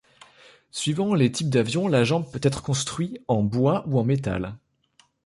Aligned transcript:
Suivant 0.71 1.13
les 1.13 1.31
types 1.31 1.51
d'avions 1.51 1.87
la 1.87 2.03
jambe 2.03 2.25
peut 2.31 2.39
être 2.41 2.63
construit 2.63 3.19
en 3.27 3.43
bois 3.43 3.83
ou 3.85 3.99
en 3.99 4.03
métal. 4.03 4.57